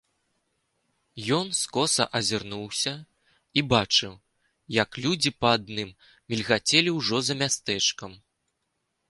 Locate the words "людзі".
5.05-5.35